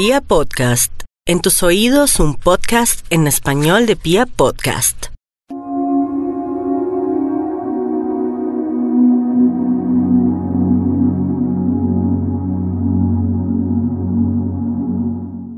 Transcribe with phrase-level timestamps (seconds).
[0.00, 0.92] Pia Podcast,
[1.26, 5.06] en tus oídos un podcast en español de Pia Podcast.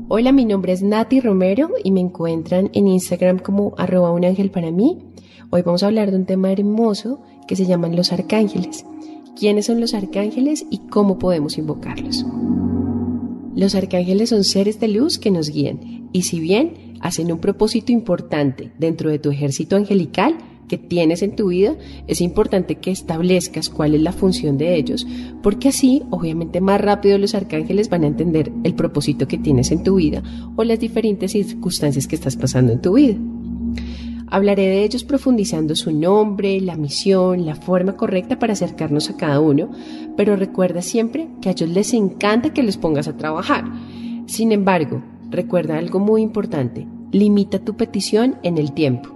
[0.09, 4.49] Hola, mi nombre es Nati Romero y me encuentran en Instagram como arroba un ángel
[4.49, 5.05] para mí.
[5.51, 8.87] Hoy vamos a hablar de un tema hermoso que se llaman los arcángeles.
[9.39, 12.25] ¿Quiénes son los arcángeles y cómo podemos invocarlos?
[13.61, 17.91] Los arcángeles son seres de luz que nos guían y si bien hacen un propósito
[17.91, 20.35] importante dentro de tu ejército angelical
[20.67, 21.75] que tienes en tu vida,
[22.07, 25.05] es importante que establezcas cuál es la función de ellos,
[25.43, 29.83] porque así obviamente más rápido los arcángeles van a entender el propósito que tienes en
[29.83, 30.23] tu vida
[30.55, 33.15] o las diferentes circunstancias que estás pasando en tu vida.
[34.31, 39.41] Hablaré de ellos profundizando su nombre, la misión, la forma correcta para acercarnos a cada
[39.41, 39.69] uno,
[40.15, 43.65] pero recuerda siempre que a ellos les encanta que los pongas a trabajar.
[44.27, 49.09] Sin embargo, recuerda algo muy importante, limita tu petición en el tiempo.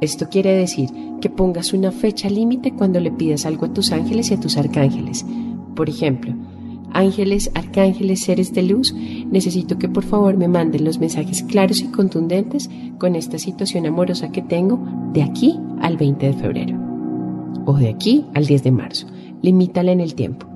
[0.00, 0.88] Esto quiere decir
[1.20, 4.56] que pongas una fecha límite cuando le pidas algo a tus ángeles y a tus
[4.56, 5.26] arcángeles.
[5.74, 6.32] Por ejemplo,
[6.92, 11.88] ángeles, arcángeles, seres de luz, necesito que por favor me manden los mensajes claros y
[11.88, 14.78] contundentes con esta situación amorosa que tengo
[15.12, 16.78] de aquí al 20 de febrero
[17.66, 19.06] o de aquí al 10 de marzo.
[19.42, 20.46] Limítala en el tiempo.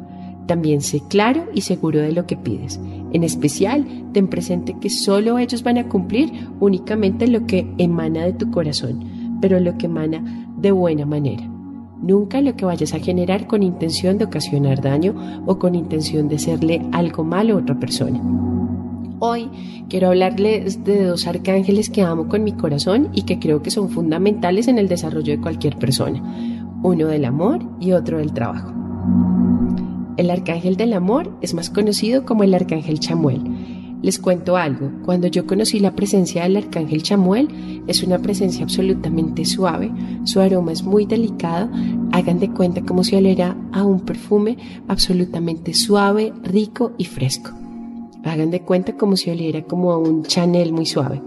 [0.47, 2.79] También sé claro y seguro de lo que pides.
[3.13, 8.35] En especial, ten presente que solo ellos van a cumplir únicamente lo que emana de
[8.35, 11.54] tu corazón, pero lo que emana de buena manera.
[12.01, 16.37] Nunca lo que vayas a generar con intención de ocasionar daño o con intención de
[16.37, 18.21] hacerle algo malo a otra persona.
[19.21, 19.49] Hoy
[19.89, 23.89] quiero hablarles de dos arcángeles que amo con mi corazón y que creo que son
[23.89, 26.23] fundamentales en el desarrollo de cualquier persona.
[26.83, 28.73] Uno del amor y otro del trabajo.
[30.17, 33.41] El arcángel del amor es más conocido como el arcángel Chamuel
[34.05, 37.49] les cuento algo, cuando yo conocí la presencia del arcángel Chamuel,
[37.87, 39.91] es una presencia absolutamente suave,
[40.25, 41.71] su aroma es muy delicado,
[42.13, 47.53] hagan de cuenta como si oliera a un perfume absolutamente suave, rico y fresco.
[48.25, 51.23] Hagan de cuenta como si oliera como a un Chanel muy suave.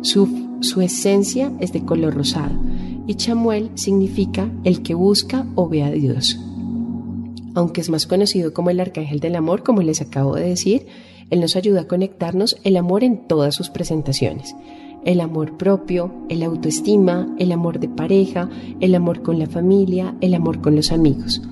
[0.00, 2.58] Su, su esencia es de color rosado
[3.06, 6.40] y Chamuel significa el que busca o ve a Dios.
[7.54, 10.88] Aunque es más conocido como el arcángel del amor, como les acabo de decir,
[11.30, 14.54] él nos ayuda a conectarnos el amor en todas sus presentaciones.
[15.04, 18.48] El amor propio, el autoestima, el amor de pareja,
[18.80, 21.42] el amor con la familia, el amor con los amigos.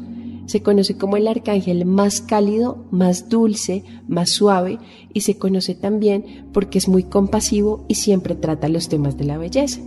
[0.47, 4.79] Se conoce como el arcángel más cálido, más dulce, más suave
[5.13, 9.39] y se conoce también porque es muy compasivo y siempre trata los temas de la
[9.39, 9.81] belleza.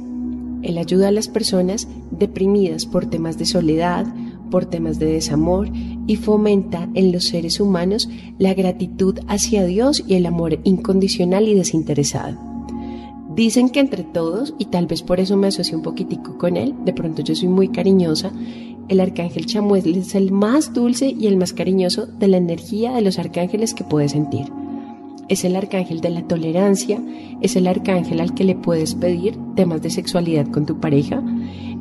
[0.64, 4.08] Él ayuda a las personas deprimidas por temas de soledad,
[4.50, 5.70] por temas de desamor
[6.08, 11.54] y fomenta en los seres humanos la gratitud hacia Dios y el amor incondicional y
[11.54, 12.38] desinteresado.
[13.36, 16.74] Dicen que entre todos, y tal vez por eso me asocio un poquitico con él,
[16.86, 18.32] de pronto yo soy muy cariñosa,
[18.88, 23.02] el arcángel Chamuel es el más dulce y el más cariñoso de la energía de
[23.02, 24.48] los arcángeles que puedes sentir
[25.30, 27.02] es el arcángel de la tolerancia,
[27.42, 31.24] es el arcángel al que le puedes pedir temas de sexualidad con tu pareja,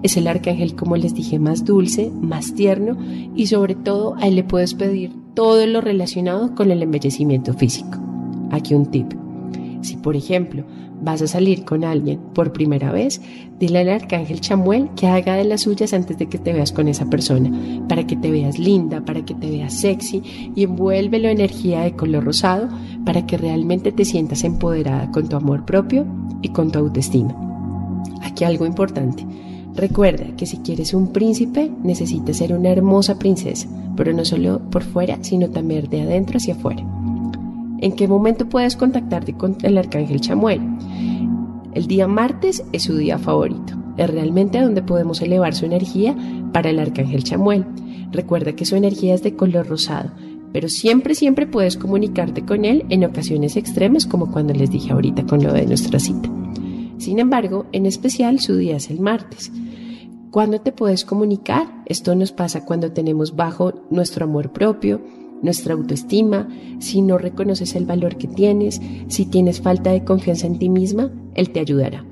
[0.02, 2.96] es el arcángel, como les dije, más dulce, más tierno
[3.34, 7.98] y sobre todo a él le puedes pedir todo lo relacionado con el embellecimiento físico.
[8.50, 9.12] Aquí un tip.
[9.82, 10.64] Si por ejemplo
[11.00, 13.20] vas a salir con alguien por primera vez,
[13.58, 16.88] dile al arcángel Chamuel que haga de las suyas antes de que te veas con
[16.88, 17.50] esa persona,
[17.88, 20.22] para que te veas linda, para que te veas sexy
[20.54, 22.68] y envuélvelo energía de color rosado
[23.06, 26.04] para que realmente te sientas empoderada con tu amor propio
[26.42, 27.34] y con tu autoestima.
[28.20, 29.24] Aquí algo importante.
[29.74, 34.82] Recuerda que si quieres un príncipe, necesitas ser una hermosa princesa, pero no solo por
[34.82, 36.82] fuera, sino también de adentro hacia afuera.
[37.78, 40.60] ¿En qué momento puedes contactarte con el arcángel Chamuel?
[41.74, 43.74] El día martes es su día favorito.
[43.98, 46.16] Es realmente donde podemos elevar su energía
[46.52, 47.66] para el arcángel Chamuel.
[48.10, 50.10] Recuerda que su energía es de color rosado,
[50.56, 55.26] pero siempre, siempre puedes comunicarte con él en ocasiones extremas, como cuando les dije ahorita
[55.26, 56.30] con lo de nuestra cita.
[56.96, 59.52] Sin embargo, en especial su día es el martes.
[60.30, 61.66] ¿Cuándo te puedes comunicar?
[61.84, 65.02] Esto nos pasa cuando tenemos bajo nuestro amor propio,
[65.42, 66.48] nuestra autoestima,
[66.78, 71.12] si no reconoces el valor que tienes, si tienes falta de confianza en ti misma,
[71.34, 72.02] Él te ayudará.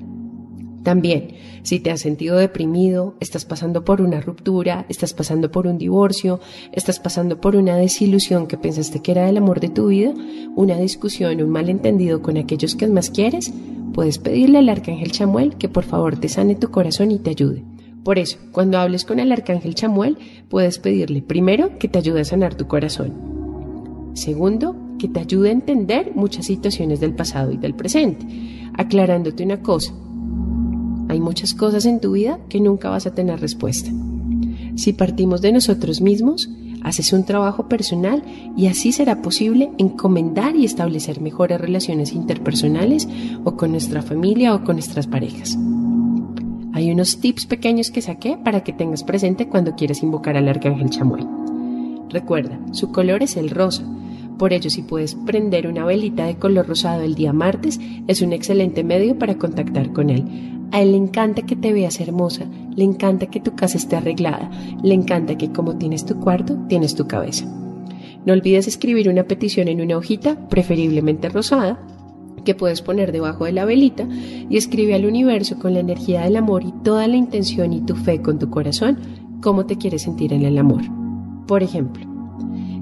[0.85, 1.29] También,
[1.63, 6.39] si te has sentido deprimido, estás pasando por una ruptura, estás pasando por un divorcio,
[6.73, 10.13] estás pasando por una desilusión que pensaste que era el amor de tu vida,
[10.55, 13.51] una discusión, un malentendido con aquellos que más quieres,
[13.95, 17.63] puedes pedirle al arcángel Chamuel que por favor te sane tu corazón y te ayude.
[18.03, 22.25] Por eso, cuando hables con el arcángel Chamuel, puedes pedirle primero que te ayude a
[22.25, 24.11] sanar tu corazón.
[24.13, 28.27] Segundo, que te ayude a entender muchas situaciones del pasado y del presente,
[28.75, 29.91] aclarándote una cosa.
[31.15, 33.89] Hay muchas cosas en tu vida que nunca vas a tener respuesta.
[34.75, 36.49] Si partimos de nosotros mismos,
[36.83, 38.21] haces un trabajo personal
[38.57, 43.07] y así será posible encomendar y establecer mejores relaciones interpersonales
[43.45, 45.57] o con nuestra familia o con nuestras parejas.
[46.73, 50.89] Hay unos tips pequeños que saqué para que tengas presente cuando quieres invocar al arcángel
[50.89, 51.25] Chamuel.
[52.09, 53.85] Recuerda, su color es el rosa.
[54.37, 58.33] Por ello, si puedes prender una velita de color rosado el día martes, es un
[58.33, 60.54] excelente medio para contactar con él.
[60.75, 64.51] A él le encanta que te veas hermosa, le encanta que tu casa esté arreglada,
[64.83, 67.45] le encanta que como tienes tu cuarto, tienes tu cabeza.
[68.25, 71.79] No olvides escribir una petición en una hojita, preferiblemente rosada,
[72.43, 74.05] que puedes poner debajo de la velita
[74.49, 77.95] y escribe al universo con la energía del amor y toda la intención y tu
[77.95, 78.97] fe con tu corazón
[79.41, 80.81] cómo te quieres sentir en el amor.
[81.47, 82.05] Por ejemplo,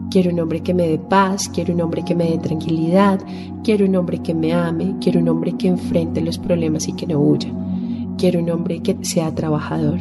[0.09, 3.19] quiero un hombre que me dé paz, quiero un hombre que me dé tranquilidad,
[3.63, 7.05] quiero un hombre que me ame, quiero un hombre que enfrente los problemas y que
[7.05, 7.53] no huya.
[8.23, 9.99] Quiero un hombre que sea trabajador.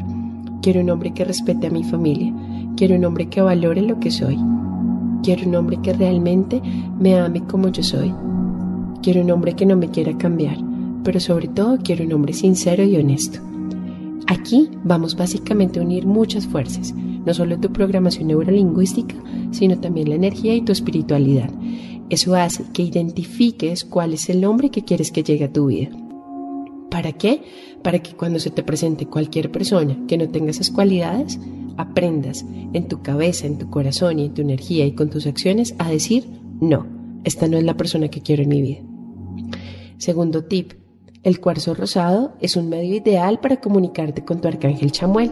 [0.63, 2.33] Quiero un hombre que respete a mi familia.
[2.77, 4.39] Quiero un hombre que valore lo que soy.
[5.25, 6.63] Quiero un hombre que realmente
[7.01, 8.15] me ame como yo soy.
[9.03, 10.57] Quiero un hombre que no me quiera cambiar,
[11.03, 13.41] pero sobre todo quiero un hombre sincero y honesto.
[14.29, 19.17] Aquí vamos básicamente a unir muchas fuerzas, no solo tu programación neurolingüística,
[19.51, 21.51] sino también la energía y tu espiritualidad.
[22.09, 25.91] Eso hace que identifiques cuál es el hombre que quieres que llegue a tu vida.
[26.93, 27.41] ¿Para qué?
[27.83, 31.39] Para que cuando se te presente cualquier persona que no tenga esas cualidades,
[31.77, 35.75] aprendas en tu cabeza, en tu corazón y en tu energía y con tus acciones
[35.79, 36.27] a decir,
[36.61, 36.87] no,
[37.25, 38.81] esta no es la persona que quiero en mi vida.
[39.99, 40.73] Segundo tip,
[41.23, 45.31] el cuarzo rosado es un medio ideal para comunicarte con tu arcángel Chamuel.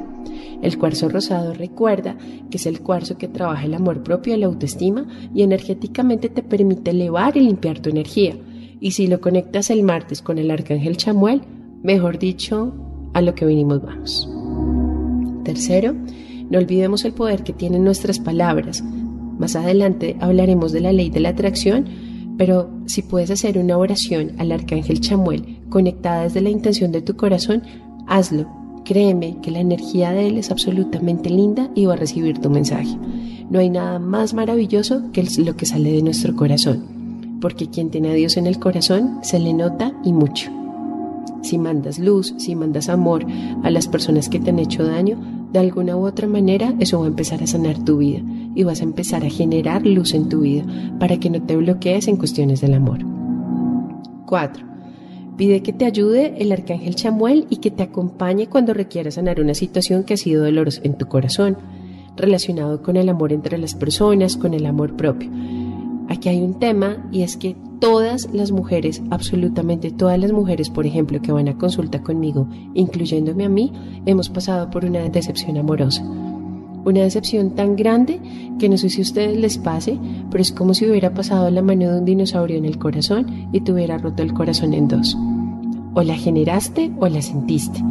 [0.63, 2.17] El cuarzo rosado recuerda
[2.51, 6.43] que es el cuarzo que trabaja el amor propio y la autoestima y energéticamente te
[6.43, 8.37] permite elevar y limpiar tu energía
[8.81, 11.43] y si lo conectas el martes con el arcángel Chamuel,
[11.83, 12.75] mejor dicho,
[13.15, 14.29] a lo que vinimos vamos.
[15.45, 15.95] Tercero,
[16.51, 18.83] no olvidemos el poder que tienen nuestras palabras.
[19.39, 21.87] Más adelante hablaremos de la ley de la atracción,
[22.37, 27.17] pero si puedes hacer una oración al arcángel Chamuel conectada desde la intención de tu
[27.17, 27.63] corazón,
[28.07, 28.47] hazlo.
[28.85, 32.97] Créeme que la energía de él es absolutamente linda y va a recibir tu mensaje.
[33.51, 37.01] No hay nada más maravilloso que lo que sale de nuestro corazón
[37.41, 40.60] porque quien tiene a Dios en el corazón se le nota y mucho.
[41.43, 43.27] Si mandas luz, si mandas amor
[43.63, 45.19] a las personas que te han hecho daño,
[45.53, 48.21] de alguna u otra manera eso va a empezar a sanar tu vida
[48.55, 50.65] y vas a empezar a generar luz en tu vida
[50.99, 53.01] para que no te bloquees en cuestiones del amor.
[54.27, 54.65] 4.
[55.37, 59.55] Pide que te ayude el arcángel Chamuel y que te acompañe cuando requieras sanar una
[59.55, 61.57] situación que ha sido dolorosa en tu corazón,
[62.17, 65.31] relacionado con el amor entre las personas, con el amor propio.
[66.09, 70.87] Aquí hay un tema y es que todas las mujeres, absolutamente todas las mujeres, por
[70.87, 73.73] ejemplo, que van a consulta conmigo, incluyéndome a mí,
[74.07, 76.05] hemos pasado por una decepción amorosa.
[76.85, 78.21] Una decepción tan grande
[78.59, 79.99] que no sé si a ustedes les pase,
[80.31, 83.61] pero es como si hubiera pasado la mano de un dinosaurio en el corazón y
[83.61, 85.17] te hubiera roto el corazón en dos.
[85.95, 87.83] O la generaste o la sentiste.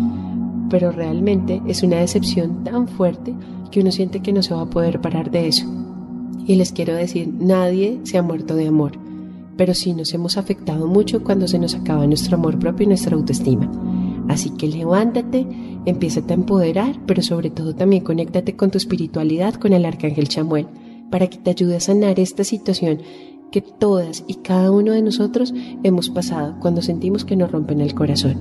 [0.69, 3.35] Pero realmente es una decepción tan fuerte
[3.71, 5.65] que uno siente que no se va a poder parar de eso.
[6.45, 8.93] Y les quiero decir, nadie se ha muerto de amor,
[9.59, 13.13] pero sí nos hemos afectado mucho cuando se nos acaba nuestro amor propio y nuestra
[13.17, 13.69] autoestima.
[14.29, 15.45] Así que levántate,
[15.85, 20.67] empieza a empoderar, pero sobre todo también conéctate con tu espiritualidad, con el arcángel Chamuel,
[21.11, 23.01] para que te ayude a sanar esta situación
[23.51, 27.93] que todas y cada uno de nosotros hemos pasado cuando sentimos que nos rompen el
[27.93, 28.37] corazón.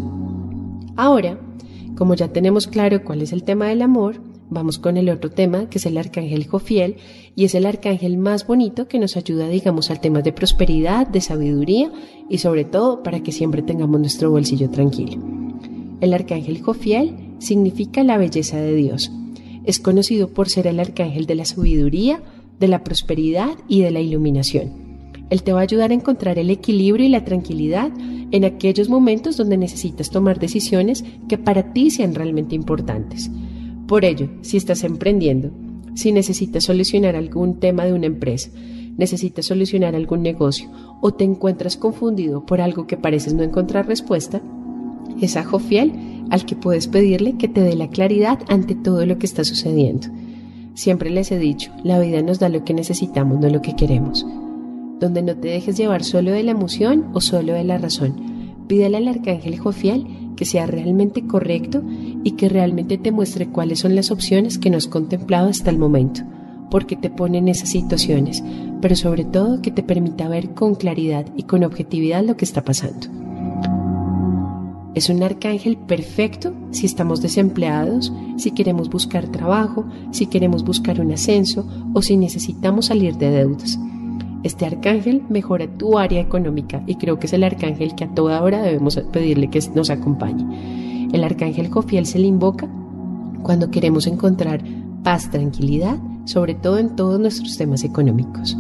[0.95, 1.37] Ahora,
[1.97, 5.69] como ya tenemos claro cuál es el tema del amor, Vamos con el otro tema,
[5.69, 6.97] que es el arcángel Jofiel,
[7.37, 11.21] y es el arcángel más bonito que nos ayuda, digamos, al tema de prosperidad, de
[11.21, 11.93] sabiduría
[12.31, 15.23] y sobre todo para que siempre tengamos nuestro bolsillo tranquilo.
[16.00, 19.12] El arcángel Jofiel significa la belleza de Dios.
[19.64, 22.23] Es conocido por ser el arcángel de la sabiduría,
[22.59, 24.88] de la prosperidad y de la iluminación.
[25.28, 27.90] Él te va a ayudar a encontrar el equilibrio y la tranquilidad
[28.31, 33.31] en aquellos momentos donde necesitas tomar decisiones que para ti sean realmente importantes.
[33.88, 35.50] Por ello, si estás emprendiendo,
[35.95, 38.50] si necesitas solucionar algún tema de una empresa,
[38.99, 40.68] necesitas solucionar algún negocio
[41.00, 44.42] o te encuentras confundido por algo que pareces no encontrar respuesta,
[45.23, 45.92] es a Jofiel
[46.28, 50.09] al que puedes pedirle que te dé la claridad ante todo lo que está sucediendo.
[50.75, 54.26] Siempre les he dicho, la vida nos da lo que necesitamos, no lo que queremos.
[55.00, 58.14] Donde no te dejes llevar solo de la emoción o solo de la razón.
[58.68, 60.07] Pídele al arcángel Jofiel
[60.38, 61.83] que sea realmente correcto
[62.23, 65.78] y que realmente te muestre cuáles son las opciones que no has contemplado hasta el
[65.78, 66.21] momento,
[66.71, 68.45] porque te pone en esas situaciones,
[68.80, 72.62] pero sobre todo que te permita ver con claridad y con objetividad lo que está
[72.62, 73.09] pasando.
[74.95, 81.11] Es un arcángel perfecto si estamos desempleados, si queremos buscar trabajo, si queremos buscar un
[81.11, 83.76] ascenso o si necesitamos salir de deudas.
[84.45, 88.42] Este arcángel mejora tu área económica y creo que es el arcángel que a toda
[88.42, 91.09] hora debemos pedirle que nos acompañe.
[91.12, 92.68] El arcángel Jofiel se le invoca
[93.42, 94.62] cuando queremos encontrar
[95.02, 98.57] paz, tranquilidad, sobre todo en todos nuestros temas económicos.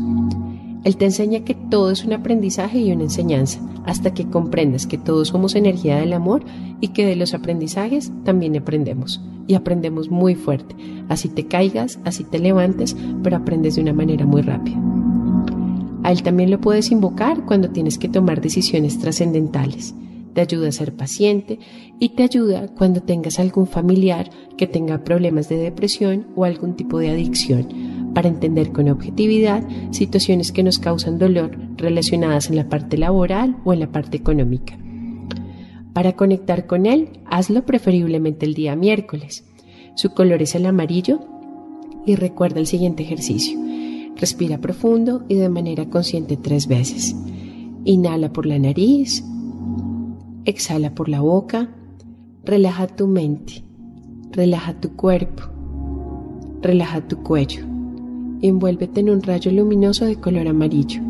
[0.84, 4.96] Él te enseña que todo es un aprendizaje y una enseñanza, hasta que comprendas que
[4.96, 6.42] todos somos energía del amor
[6.80, 9.20] y que de los aprendizajes también aprendemos.
[9.46, 10.76] Y aprendemos muy fuerte.
[11.08, 14.78] Así te caigas, así te levantes, pero aprendes de una manera muy rápida.
[16.02, 19.94] A él también lo puedes invocar cuando tienes que tomar decisiones trascendentales.
[20.34, 21.58] Te ayuda a ser paciente
[21.98, 26.98] y te ayuda cuando tengas algún familiar que tenga problemas de depresión o algún tipo
[26.98, 32.96] de adicción para entender con objetividad situaciones que nos causan dolor relacionadas en la parte
[32.96, 34.78] laboral o en la parte económica.
[35.92, 39.44] Para conectar con él, hazlo preferiblemente el día miércoles.
[39.96, 41.20] Su color es el amarillo
[42.06, 43.67] y recuerda el siguiente ejercicio.
[44.18, 47.16] Respira profundo y de manera consciente tres veces.
[47.84, 49.24] Inhala por la nariz,
[50.44, 51.70] exhala por la boca,
[52.44, 53.64] relaja tu mente,
[54.32, 55.44] relaja tu cuerpo,
[56.60, 57.62] relaja tu cuello.
[58.42, 61.00] Envuélvete en un rayo luminoso de color amarillo,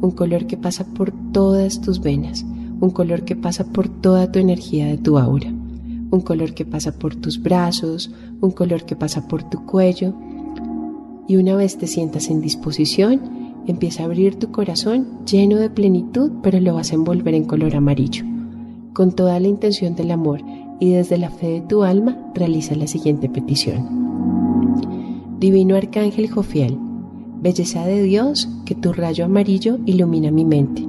[0.00, 2.44] un color que pasa por todas tus venas,
[2.80, 6.98] un color que pasa por toda tu energía de tu aura, un color que pasa
[6.98, 8.10] por tus brazos,
[8.40, 10.14] un color que pasa por tu cuello.
[11.28, 13.20] Y una vez te sientas en disposición,
[13.66, 17.76] empieza a abrir tu corazón lleno de plenitud, pero lo vas a envolver en color
[17.76, 18.24] amarillo.
[18.94, 20.40] Con toda la intención del amor
[20.80, 24.08] y desde la fe de tu alma, realiza la siguiente petición.
[25.38, 26.78] Divino Arcángel Jofiel,
[27.42, 30.84] belleza de Dios, que tu rayo amarillo ilumina mi mente,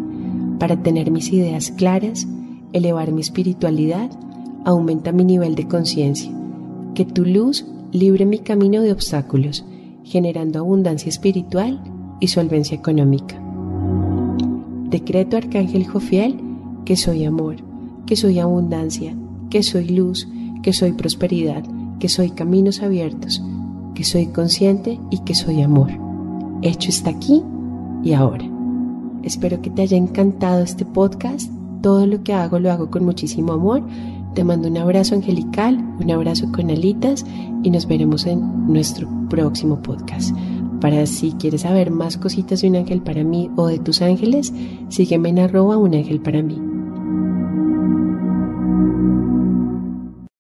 [0.58, 2.28] para tener mis ideas claras,
[2.72, 4.10] elevar mi espiritualidad,
[4.64, 6.32] aumenta mi nivel de conciencia,
[6.96, 9.66] que tu luz libre mi camino de obstáculos,
[10.04, 11.82] generando abundancia espiritual
[12.20, 13.42] y solvencia económica.
[14.90, 16.40] Decreto Arcángel Jofiel
[16.86, 17.58] que soy amor,
[18.06, 19.16] que soy abundancia,
[19.50, 20.28] que soy luz,
[20.64, 21.64] que soy prosperidad,
[22.00, 23.44] que soy caminos abiertos,
[23.94, 25.92] que soy consciente y que soy amor.
[26.62, 27.44] Hecho está aquí
[28.04, 28.46] y ahora.
[29.24, 31.52] Espero que te haya encantado este podcast.
[31.82, 33.84] Todo lo que hago lo hago con muchísimo amor.
[34.34, 37.26] Te mando un abrazo angelical, un abrazo con alitas
[37.64, 40.36] y nos veremos en nuestro próximo podcast.
[40.80, 44.54] Para si quieres saber más cositas de un ángel para mí o de tus ángeles,
[44.90, 46.69] sígueme en arroba un ángel para mí.